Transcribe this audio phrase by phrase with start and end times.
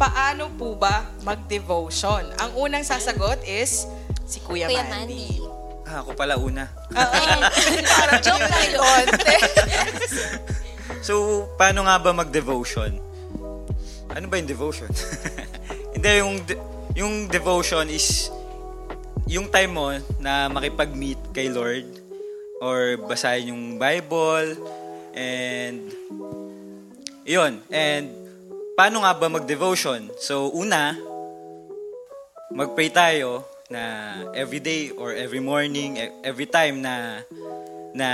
[0.00, 2.24] paano po ba mag-devotion?
[2.40, 3.84] Ang unang sasagot is
[4.24, 5.36] si Kuya, Kuya Mandy.
[5.36, 5.44] Mandy.
[5.84, 6.64] Ah, ako pala una.
[6.88, 9.06] Parang joke lang yun.
[11.00, 12.92] So, paano nga ba mag-devotion?
[14.12, 14.90] Ano ba yung devotion?
[15.96, 16.60] Hindi, yung, de-
[16.92, 18.28] yung devotion is
[19.24, 21.88] yung time mo na makipag-meet kay Lord
[22.60, 24.60] or basahin yung Bible
[25.16, 25.88] and
[27.24, 27.64] yun.
[27.72, 28.19] And
[28.80, 30.08] paano nga ba mag-devotion?
[30.16, 30.96] So, una,
[32.48, 37.20] mag-pray tayo na every day or every morning, e- every time na
[37.92, 38.08] na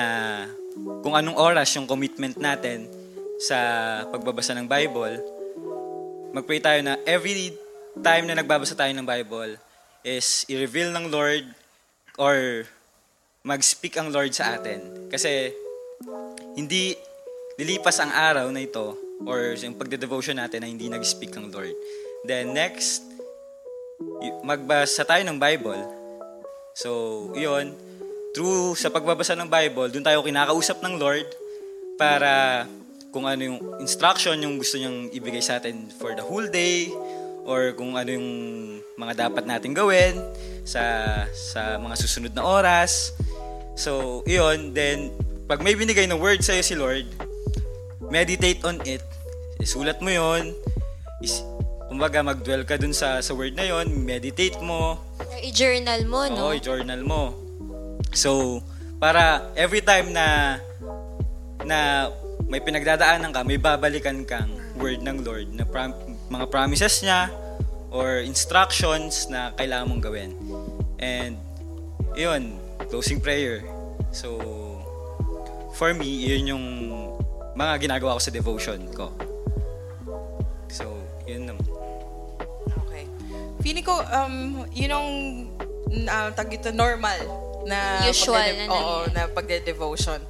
[1.07, 2.91] kung anong oras yung commitment natin
[3.38, 3.57] sa
[4.10, 5.23] pagbabasa ng Bible,
[6.34, 7.55] mag-pray tayo na every
[8.02, 9.55] time na nagbabasa tayo ng Bible
[10.02, 11.46] is i-reveal ng Lord
[12.19, 12.66] or
[13.46, 14.83] mag-speak ang Lord sa atin.
[15.15, 15.46] Kasi
[16.59, 16.98] hindi
[17.55, 21.73] lilipas ang araw na ito or yung pagde-devotion natin na hindi nag-speak ang Lord.
[22.27, 23.07] Then next,
[24.45, 25.80] magbasa tayo ng Bible.
[26.77, 27.73] So, yun.
[28.37, 31.24] Through sa pagbabasa ng Bible, doon tayo kinakausap ng Lord
[31.96, 32.65] para
[33.09, 36.93] kung ano yung instruction yung gusto niyang ibigay sa atin for the whole day
[37.49, 38.29] or kung ano yung
[39.01, 40.21] mga dapat natin gawin
[40.68, 40.83] sa
[41.33, 43.16] sa mga susunod na oras.
[43.73, 44.77] So, yun.
[44.77, 45.16] Then,
[45.49, 47.09] pag may binigay na word sa'yo si Lord,
[48.12, 49.01] meditate on it.
[49.66, 50.54] Isulat mo yon
[51.18, 51.42] Is,
[51.90, 55.02] kumbaga, mag-dwell ka dun sa, sa word na yon meditate mo,
[55.42, 56.38] i-journal mo, no?
[56.46, 57.34] Oo, i-journal mo.
[58.14, 58.62] So,
[59.02, 60.59] para every time na
[61.66, 62.09] na
[62.46, 65.98] may pinagdadaanan ka, may babalikan kang word ng Lord na prom-
[66.31, 67.26] mga promises niya
[67.91, 70.31] or instructions na kailangan mong gawin.
[71.03, 71.42] And
[72.14, 73.66] yun, closing prayer.
[74.14, 74.38] So,
[75.75, 76.66] for me, yun yung
[77.59, 79.10] mga ginagawa ko sa devotion ko.
[83.66, 85.09] Feeling ko, um, yun ang
[86.06, 87.19] uh, tag ito, normal
[87.66, 90.22] na Usual pagde- na Oo, na pagde-devotion.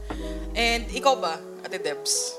[0.57, 2.33] And ikaw ba, Ate Debs?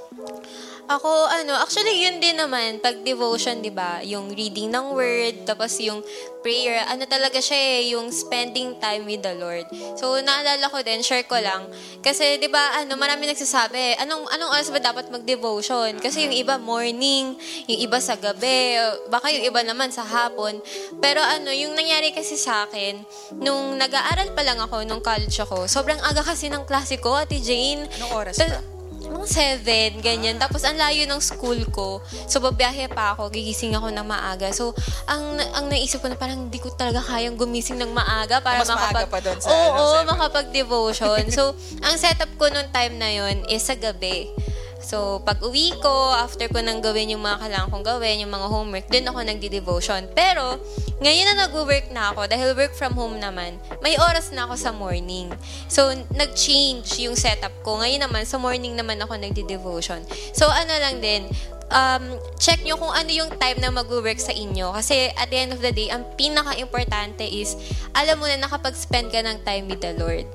[0.87, 3.99] Ako, ano, actually, yun din naman, pag devotion, di ba?
[4.07, 5.99] Yung reading ng word, tapos yung
[6.39, 9.67] prayer, ano talaga siya eh, yung spending time with the Lord.
[9.99, 11.67] So, naalala ko din, share ko lang.
[11.99, 15.99] Kasi, di ba, ano, marami nagsasabi, anong, anong oras ba dapat mag-devotion?
[15.99, 17.35] Kasi yung iba, morning,
[17.67, 18.79] yung iba sa gabi,
[19.11, 20.63] baka yung iba naman sa hapon.
[21.03, 23.03] Pero ano, yung nangyari kasi sa akin,
[23.43, 27.43] nung nag-aaral pa lang ako, nung college ako, sobrang aga kasi ng klase ko, Ate
[27.43, 27.83] Jane.
[27.99, 28.76] Anong oras ba?
[29.09, 30.35] Mga seven, ganyan.
[30.37, 31.99] Tapos, ang layo ng school ko.
[32.25, 34.51] So, babiyahe pa ako, gigising ako ng maaga.
[34.51, 34.71] So,
[35.05, 38.69] ang ang naisip ko na parang hindi ko talaga kayang gumising ng maaga para Mas
[38.69, 39.09] maaga makapag...
[39.09, 41.23] pa dun sa, Oo, ano, makapag-devotion.
[41.31, 44.29] so, ang setup ko nung time na yon is sa gabi.
[44.77, 48.47] So, pag uwi ko, after ko nang gawin yung mga kailangan kong gawin, yung mga
[48.47, 50.09] homework, dun ako nagdi-devotion.
[50.13, 50.61] Pero,
[51.01, 54.71] ngayon na nag-work na ako, dahil work from home naman, may oras na ako sa
[54.73, 55.29] morning.
[55.69, 57.81] So, nag-change yung setup ko.
[57.81, 60.05] Ngayon naman, sa morning naman ako nagdi-devotion.
[60.33, 61.29] So, ano lang din,
[61.71, 62.03] um,
[62.39, 64.71] check nyo kung ano yung time na mag-work sa inyo.
[64.75, 67.55] Kasi at the end of the day, ang pinaka-importante is,
[67.95, 70.27] alam mo na nakapag-spend ka ng time with the Lord.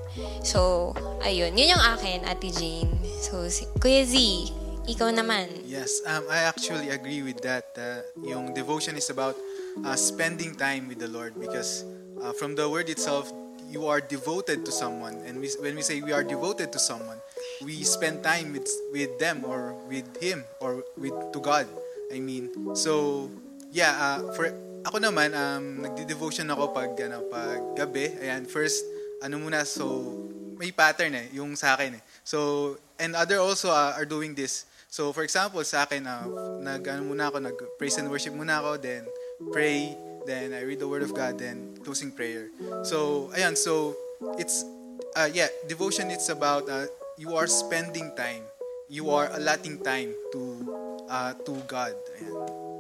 [0.45, 0.93] So,
[1.25, 1.57] ayun.
[1.57, 2.93] Yun yung akin, Ate Jane.
[3.21, 4.17] So, si, Kuya Z,
[4.89, 5.49] ikaw naman.
[5.65, 7.71] Yes, um, I actually agree with that.
[7.79, 9.39] Uh, yung devotion is about
[9.87, 11.87] uh, spending time with the Lord because
[12.21, 13.31] uh, from the word itself,
[13.71, 15.17] you are devoted to someone.
[15.25, 17.17] And we, when we say we are devoted to someone,
[17.65, 21.67] we spend time with, with them or with Him or with to God.
[22.13, 23.31] I mean, so
[23.73, 24.53] yeah, uh, for
[24.83, 28.13] ako naman, um, nagdi-devotion ako pag, ano, pag gabi.
[28.19, 28.83] Ayan, first,
[29.23, 30.19] ano muna, so
[30.59, 32.03] may pattern eh, yung sa akin eh.
[32.27, 34.67] So, and other also uh, are doing this.
[34.91, 36.27] So, for example, sa akin, uh,
[36.61, 39.07] nag, ano muna ako, nag praise and worship muna ako, then
[39.55, 39.95] pray,
[40.27, 42.51] then I read the word of God, then closing prayer.
[42.85, 43.95] So, ayan, so,
[44.37, 44.67] it's,
[45.15, 48.45] uh, yeah, devotion, it's about, uh, you are spending time,
[48.89, 50.41] you are allotting time to,
[51.09, 51.97] uh, to God.
[52.17, 52.73] Ayan.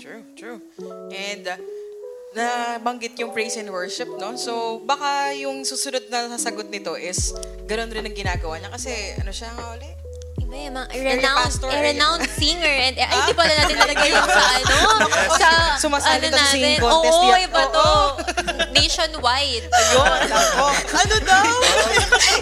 [0.00, 0.58] True, true.
[1.12, 1.56] And uh,
[2.32, 4.34] nabanggit yung praise and worship, no?
[4.40, 7.36] So, baka yung susunod na sasagot nito is
[7.68, 8.72] ganun rin ang ginagawa niya.
[8.72, 9.99] Kasi, ano siya nga uli?
[10.50, 12.74] Yung mga renowned, eh, renowned singer.
[12.82, 14.76] And, ay, di pala natin nalagay yung sa ano?
[15.30, 15.48] Sa,
[15.78, 16.82] Sumasali ano to sa singing natin.
[16.82, 17.40] contest Oo, yan.
[17.46, 17.90] iba to.
[18.70, 19.66] Nationwide.
[19.70, 20.66] Yun, ako.
[20.90, 21.44] ano daw?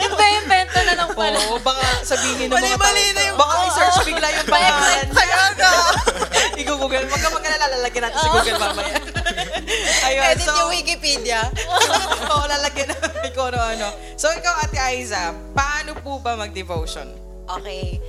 [0.09, 1.37] Invento na lang pala.
[1.47, 3.13] Oo, baka sabihin ng mga Mali-mali tao.
[3.13, 5.07] na yung- Baka i-search bigla yung pangalan.
[5.13, 5.73] Kaya nga.
[6.57, 7.05] I-google.
[7.05, 8.97] Wag ka magkalala, lalagyan natin sa Google mamaya.
[10.09, 11.41] Ayun, Edit so, yung Wikipedia.
[12.33, 13.93] Oo, lalagyan natin kung ano-ano.
[14.17, 17.28] So, ikaw, Ate Aiza, paano po ba mag-devotion?
[17.49, 18.01] Okay.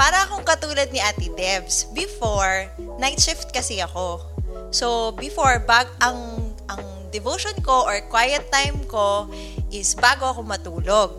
[0.00, 1.84] para akong katulad ni Ate Debs.
[1.92, 4.24] Before, night shift kasi ako.
[4.72, 6.82] So, before, bag, ang, ang
[7.12, 9.28] devotion ko or quiet time ko
[9.68, 11.12] is bago ako matulog.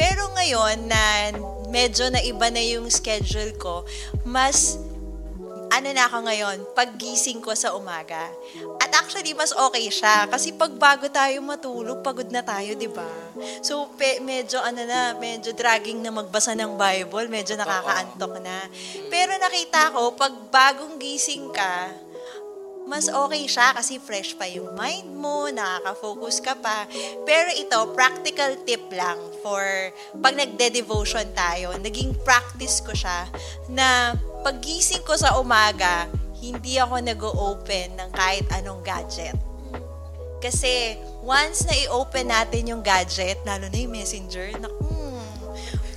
[0.00, 1.32] Pero ngayon na
[1.68, 3.84] medyo na iba na yung schedule ko,
[4.24, 4.80] mas
[5.76, 8.32] ano na ako ngayon, paggising ko sa umaga.
[8.80, 10.24] At actually, mas okay siya.
[10.24, 13.08] Kasi pag bago tayo matulog, pagod na tayo, di ba?
[13.60, 18.64] So, pe, medyo ano na, medyo dragging na magbasa ng Bible, medyo nakakaantok na.
[19.12, 21.92] Pero nakita ko, pag bagong gising ka,
[22.86, 26.86] mas okay siya kasi fresh pa yung mind mo, nakaka-focus ka pa.
[27.26, 29.60] Pero ito, practical tip lang for
[30.22, 33.26] pag nagde-devotion tayo, naging practice ko siya
[33.66, 34.14] na
[34.46, 36.06] paggising ko sa umaga,
[36.38, 39.34] hindi ako nag-open ng kahit anong gadget.
[40.38, 40.94] Kasi
[41.26, 44.85] once na i-open natin yung gadget, lalo na yung messenger, naku,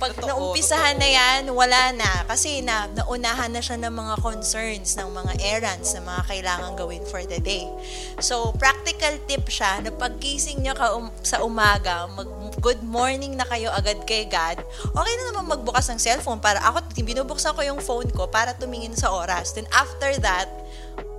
[0.00, 2.24] pag Totoo, naumpisahan na yan, wala na.
[2.24, 7.04] Kasi na, naunahan na siya ng mga concerns, ng mga errands na mga kailangan gawin
[7.04, 7.68] for the day.
[8.16, 13.48] So, practical tip siya na pagkising nyo ka um- sa umaga, mag good morning na
[13.48, 14.60] kayo agad kay God,
[14.92, 18.92] okay na naman magbukas ng cellphone para ako, binubuksan ko yung phone ko para tumingin
[18.92, 19.56] sa oras.
[19.56, 20.48] Then after that,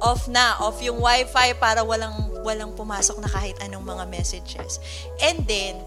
[0.01, 4.81] off na, off yung wifi para walang walang pumasok na kahit anong mga messages.
[5.22, 5.78] And then,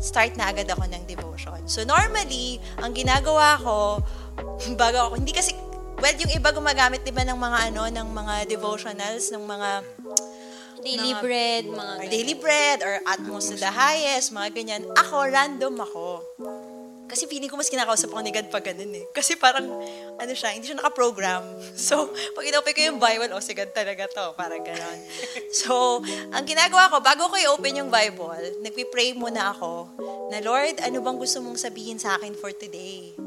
[0.00, 1.60] start na agad ako ng devotion.
[1.68, 4.00] So normally, ang ginagawa ko,
[4.80, 5.52] bago ako, hindi kasi,
[6.00, 9.70] well, yung iba gumagamit, di ba, ng mga ano, ng mga devotionals, ng mga
[10.80, 14.82] Daily Mga- bread, mga or daily bread, or atmos to the highest, mga ganyan.
[14.96, 16.24] Ako, random ako.
[17.10, 19.04] Kasi feeling ko mas kinakausap ako ni God pag ganun eh.
[19.10, 19.66] Kasi parang,
[20.14, 21.42] ano siya, hindi siya nakaprogram.
[21.90, 24.30] So, pag inopen ko yung Bible, oh, si God talaga to.
[24.38, 24.98] Parang ganon.
[25.60, 25.98] So,
[26.30, 29.90] ang ginagawa ko, bago ko i-open yung Bible, nagpi-pray muna ako
[30.30, 33.18] na, Lord, ano bang gusto mong sabihin sa akin for today?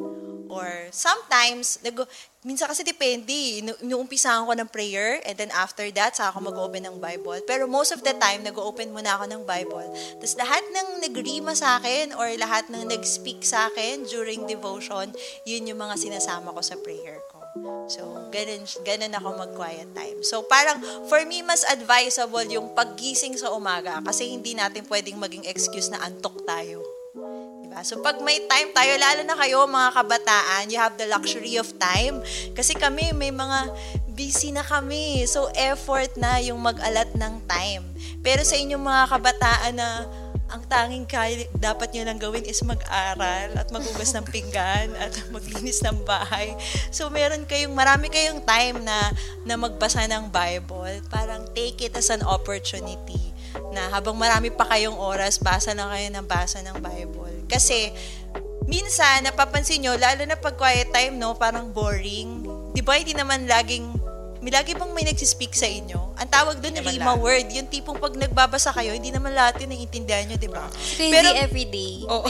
[0.54, 1.98] Or sometimes, nag,
[2.46, 3.34] minsan kasi depende.
[3.64, 7.42] inu- Inuumpisahan ko ng prayer and then after that, saka ako mag-open ng Bible.
[7.50, 9.88] Pero most of the time, nag-open muna ako ng Bible.
[10.22, 15.10] Tapos lahat ng nagrima sa akin or lahat ng nag-speak sa akin during devotion,
[15.50, 17.44] yun yung mga sinasama ko sa prayer ko.
[17.86, 18.02] So,
[18.34, 20.26] ganun, ganun ako mag-quiet time.
[20.26, 25.46] So, parang, for me, mas advisable yung paggising sa umaga kasi hindi natin pwedeng maging
[25.46, 26.82] excuse na antok tayo.
[27.74, 27.82] Diba?
[27.82, 31.66] So, pag may time tayo, lalo na kayo, mga kabataan, you have the luxury of
[31.82, 32.22] time.
[32.54, 33.74] Kasi kami, may mga
[34.14, 35.26] busy na kami.
[35.26, 37.82] So, effort na yung mag-alat ng time.
[38.22, 40.06] Pero sa inyong mga kabataan na
[40.54, 45.82] ang tanging kaya dapat nyo lang gawin is mag-aral at magugas ng pinggan at maglinis
[45.82, 46.54] ng bahay.
[46.94, 49.10] So, meron kayong, marami kayong time na,
[49.50, 51.02] na magbasa ng Bible.
[51.10, 53.34] Parang take it as an opportunity
[53.74, 57.33] na habang marami pa kayong oras, basa na kayo ng basa ng Bible.
[57.54, 57.94] Kasi,
[58.66, 62.42] minsan, napapansin nyo, lalo na pag quiet time, no, parang boring.
[62.74, 63.94] Di ba, hindi naman laging,
[64.44, 66.20] may lagi bang may nagsispeak sa inyo?
[66.20, 67.24] Ang tawag doon, lima lahat.
[67.24, 67.48] word.
[67.56, 70.68] Yung tipong pag nagbabasa kayo, hindi naman lahat yun naiintindihan nyo, di ba?
[71.00, 72.04] Crazy everyday.
[72.12, 72.28] Oo.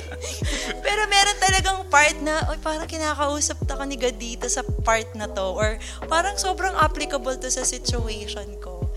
[0.84, 5.06] Pero meron talagang part na, oy, parang kinakausap ta ka ni God dito sa part
[5.14, 5.54] na to.
[5.54, 5.78] Or
[6.10, 8.90] parang sobrang applicable to sa situation ko.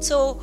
[0.00, 0.40] So,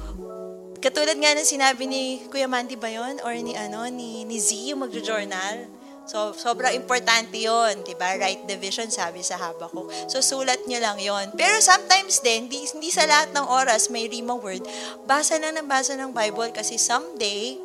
[0.81, 3.21] katulad nga ng sinabi ni Kuya Mandy ba yun?
[3.21, 5.69] Or ni, ano, ni, ni Z, yung magjo-journal.
[6.09, 8.17] So, sobrang importante yon di ba?
[8.17, 9.87] Right division, sabi sa haba ko.
[10.09, 14.09] So, sulat nyo lang yon Pero sometimes din, hindi, hindi sa lahat ng oras may
[14.09, 14.65] rima word.
[15.05, 17.55] Basa lang ng basa ng Bible kasi someday,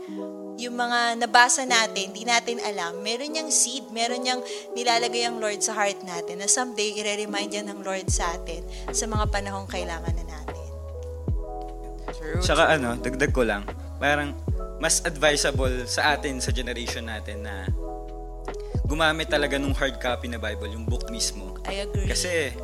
[0.61, 4.45] yung mga nabasa natin, di natin alam, meron niyang seed, meron niyang
[4.77, 9.09] nilalagay ang Lord sa heart natin na someday, i-remind yan ng Lord sa atin sa
[9.09, 10.46] mga panahong kailangan na natin.
[12.17, 12.41] True.
[12.41, 13.69] Saka ano, dagdag ko lang,
[14.01, 14.33] parang
[14.81, 17.65] mas advisable sa atin, sa generation natin na
[18.87, 21.59] gumamit talaga nung hard copy na Bible, yung book mismo.
[21.67, 22.07] I agree.
[22.07, 22.55] Kasi,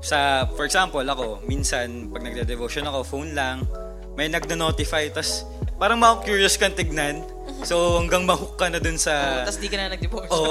[0.00, 3.68] sa, for example, ako, minsan, pag nagde-devotion ako, phone lang,
[4.16, 5.44] may nagna-notify, tas
[5.76, 7.20] parang ma-curious kang tignan.
[7.64, 9.44] So, hanggang mahook ka na dun sa...
[9.44, 10.32] Tapos di ka na nag-devotion.
[10.32, 10.50] Oo.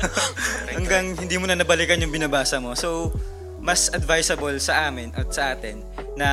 [0.76, 2.76] hanggang hindi mo na nabalikan yung binabasa mo.
[2.76, 3.16] So,
[3.60, 5.80] mas advisable sa amin at sa atin
[6.16, 6.30] na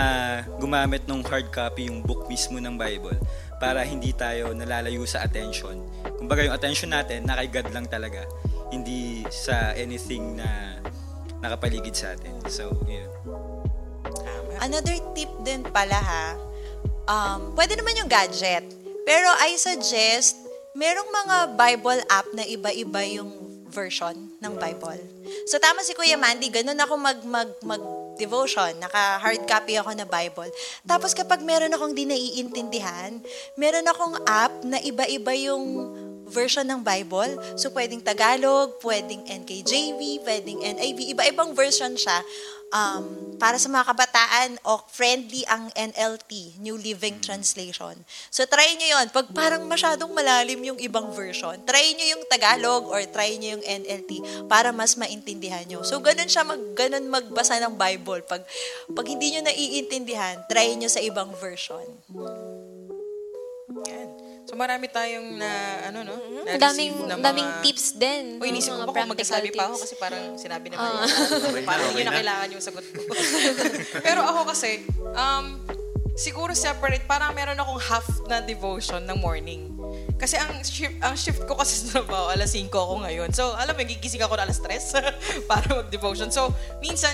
[0.58, 3.20] gumamit ng hard copy yung book mismo ng Bible
[3.60, 5.80] para hindi tayo nalalayo sa attention.
[6.18, 8.24] Kumbaga yung attention natin, na kay God lang talaga.
[8.72, 10.80] Hindi sa anything na
[11.44, 12.40] nakapaligid sa atin.
[12.48, 13.12] So, yun.
[14.64, 16.28] Another tip din pala ha,
[17.12, 18.64] um, pwede naman yung gadget.
[19.04, 20.40] Pero I suggest,
[20.74, 23.32] merong mga Bible app na iba-iba yung
[23.68, 25.02] version ng Bible.
[25.50, 27.84] So tama si Kuya Mandy, ganun ako mag, mag, mag
[28.16, 30.50] devotion, naka hard copy ako na Bible.
[30.86, 33.18] Tapos kapag meron akong di naiintindihan,
[33.58, 35.64] meron akong app na iba-iba yung
[36.30, 37.36] version ng Bible.
[37.60, 41.18] So, pwedeng Tagalog, pwedeng NKJV, pwedeng NIV.
[41.18, 42.24] Iba-ibang version siya
[42.74, 43.04] um,
[43.38, 47.94] para sa mga kabataan o friendly ang NLT, New Living Translation.
[48.34, 52.90] So, try nyo yon Pag parang masyadong malalim yung ibang version, try nyo yung Tagalog
[52.90, 54.12] or try nyo yung NLT
[54.50, 55.86] para mas maintindihan nyo.
[55.86, 58.26] So, ganun siya, mag, ganun magbasa ng Bible.
[58.26, 58.42] Pag,
[58.92, 61.86] pag hindi nyo naiintindihan, try nyo sa ibang version.
[63.86, 64.13] Yan.
[64.54, 65.50] So marami tayong na,
[65.90, 66.14] ano no?
[66.14, 68.38] Ang na-receive daming, na mga- daming tips din.
[68.38, 71.02] Uy, inisip ko ba kung magkasabi practical pa ako kasi parang sinabi Ah.
[71.02, 71.66] yun.
[71.66, 73.02] parang yun na kailangan yung sagot ko.
[74.06, 74.86] Pero ako kasi,
[75.18, 75.58] um,
[76.14, 79.74] siguro separate, parang meron akong half na devotion ng morning.
[80.22, 83.34] Kasi ang shift, ang shift ko kasi sa trabaho, alas 5 ako ngayon.
[83.34, 85.02] So, alam mo, gigising ako na alas 3
[85.50, 86.30] para mag-devotion.
[86.30, 87.10] So, minsan,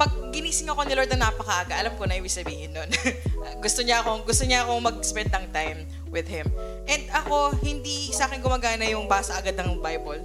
[0.00, 2.88] pag ginising ako ni Lord na napakaaga, alam ko na ibig sabihin nun.
[3.64, 6.48] gusto niya akong, gusto niya akong mag-spend ng time with Him.
[6.88, 10.24] And ako, hindi sa akin gumagana yung basa agad ng Bible.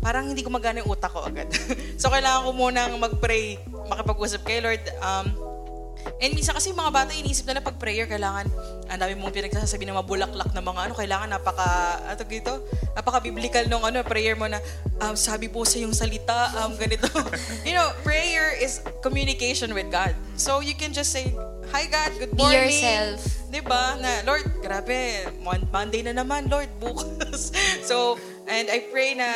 [0.00, 1.52] Parang hindi gumagana yung utak ko agad.
[2.00, 3.60] so, kailangan ko munang mag-pray,
[3.92, 4.80] makipag-usap kay Lord.
[5.04, 5.49] Um,
[6.20, 8.48] And minsan kasi mga bata iniisip na pag prayer kailangan
[8.90, 11.68] ang dami mong pinagsasabi ng mabulaklak na mga ano kailangan napaka
[12.04, 12.52] ano dito?
[12.92, 14.60] Napaka biblical nung ano prayer mo na
[15.00, 17.08] um, sabi po sa yung salita um, ganito.
[17.66, 20.12] You know prayer is communication with God.
[20.36, 21.32] So you can just say
[21.70, 22.68] hi God good Be morning.
[22.68, 23.18] yourself.
[23.50, 27.50] 'di ba na Lord grabe Mon- Monday na naman Lord bukas.
[27.88, 29.26] So and I pray na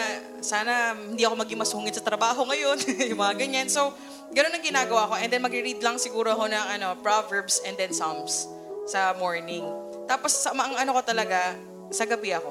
[0.43, 2.79] sana hindi ako maging masungit sa trabaho ngayon
[3.11, 3.67] yung mga ganyan.
[3.71, 3.95] So
[4.31, 5.15] Ganun ang ginagawa ko.
[5.15, 8.49] And then magre-read lang siguro ako ng ano, Proverbs and then Psalms
[8.85, 9.65] sa morning.
[10.05, 11.53] Tapos sa ang ano ko talaga,
[11.89, 12.51] sa gabi ako.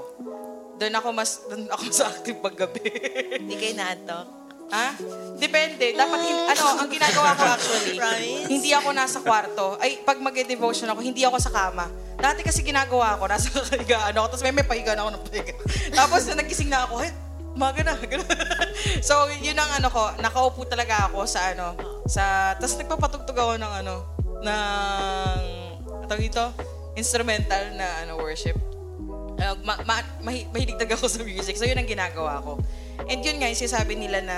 [0.75, 2.81] Doon ako mas doon ako sa active paggabi.
[3.37, 4.25] Hindi kayo na-antok.
[4.69, 4.87] ha?
[5.35, 5.93] Depende.
[5.93, 8.47] Dapat hin- ano, ang ginagawa ko actually, Promise?
[8.47, 9.77] hindi ako nasa kwarto.
[9.77, 11.85] Ay, pag mag-devotion ako, hindi ako sa kama.
[12.15, 15.53] Dati kasi ginagawa ko, nasa kahigaan ako, tapos may may pahigaan ako ng pahiga.
[15.91, 17.11] tapos na nagising na ako, eh,
[17.53, 17.93] umaga na.
[19.07, 21.77] so, yun ang ano ko, nakaupo talaga ako sa ano,
[22.09, 23.95] sa, tapos nagpapatugtog ako ng ano,
[24.43, 25.41] ng,
[26.09, 26.43] tawag dito,
[26.97, 28.57] instrumental na ano, worship.
[29.37, 31.55] Uh, ma- ma- mahi- mahilig talaga ako sa music.
[31.57, 32.59] So, yun ang ginagawa ko.
[33.05, 34.37] And yun nga, yung sinasabi nila na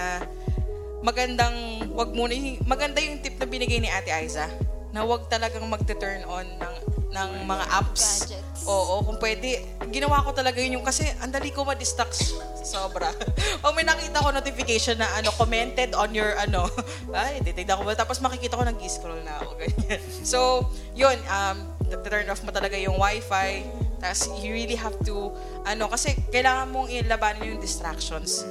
[1.05, 2.34] magandang, wag muna,
[2.65, 4.50] maganda yung tip na binigay ni Ate Aiza,
[4.95, 6.75] na wag talagang magte-turn on ng,
[7.15, 8.27] ng mga apps.
[8.27, 8.62] Gadgets.
[8.67, 9.63] Oo, kung pwede.
[9.88, 13.13] Ginawa ko talaga yun yung kasi ang dali ko ma-distract sobra.
[13.63, 16.67] Pag may nakita ko notification na ano, commented on your ano,
[17.15, 17.95] ay, titignan ko ba?
[17.95, 19.55] Tapos makikita ko nag-scroll na ako.
[19.62, 20.01] Ganyan.
[20.25, 20.67] So,
[20.98, 21.57] yun, um,
[22.03, 23.63] turn off mo talaga yung wifi.
[24.01, 25.31] Tapos you really have to,
[25.63, 28.43] ano, kasi kailangan mong ilabanin yung distractions.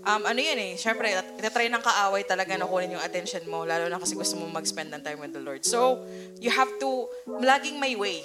[0.00, 3.84] Um, ano yun eh, syempre, itatry ng kaaway talaga na kunin yung attention mo, lalo
[3.92, 5.60] na kasi gusto mo mag-spend ng time with the Lord.
[5.60, 6.00] So,
[6.40, 8.24] you have to, laging may way.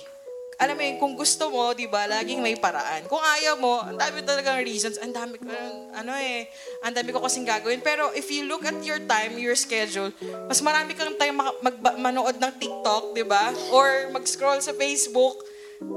[0.55, 3.03] Alam mo yun, kung gusto mo, di ba, laging may paraan.
[3.12, 5.36] Kung ayaw mo, ang dami talagang reasons, ang dami
[5.91, 6.48] ano eh,
[6.79, 7.84] ang dami ko kasing gagawin.
[7.84, 10.15] Pero if you look at your time, your schedule,
[10.48, 13.51] mas marami kang time mag- manood ng TikTok, di ba?
[13.75, 15.44] Or mag-scroll sa Facebook,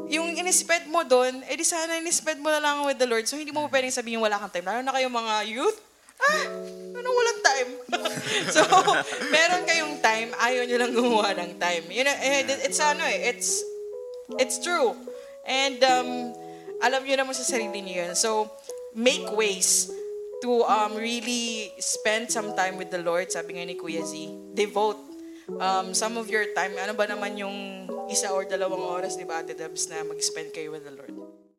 [0.09, 3.29] yung inispend mo doon, eh di sana inispend mo na lang with the Lord.
[3.29, 4.67] So hindi mo pwedeng sabihin wala kang time.
[4.67, 5.79] Lalo na kayong mga youth,
[6.19, 6.45] ah,
[6.99, 7.71] anong walang time?
[8.55, 8.61] so,
[9.31, 11.85] meron kayong time, ayaw nyo lang gumawa ng time.
[11.93, 13.63] You know, eh, it's ano eh, it's,
[14.41, 14.97] it's true.
[15.47, 16.35] And um,
[16.83, 18.15] alam nyo naman sa sarili niyo yun.
[18.19, 18.51] So,
[18.95, 19.91] make ways
[20.43, 23.31] to um, really spend some time with the Lord.
[23.31, 24.15] Sabi nga ni Kuya Z,
[24.55, 24.99] devote
[25.57, 26.75] um, some of your time.
[26.79, 30.73] Ano ba naman yung isa or dalawang oras, di ba, Ate Debs, na mag-spend kayo
[30.73, 31.13] with the Lord?